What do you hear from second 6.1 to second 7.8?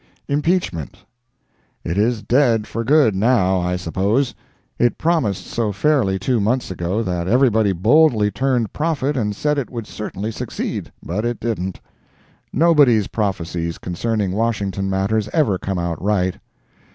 two months ago, that everybody